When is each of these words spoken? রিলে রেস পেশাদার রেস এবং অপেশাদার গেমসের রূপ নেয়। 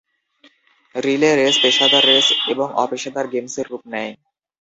রিলে 0.95 1.31
রেস 1.35 1.55
পেশাদার 1.63 2.03
রেস 2.05 2.27
এবং 2.47 2.67
অপেশাদার 2.83 3.25
গেমসের 3.33 3.65
রূপ 3.71 3.83
নেয়। 3.93 4.13